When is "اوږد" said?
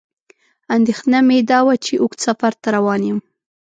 2.01-2.19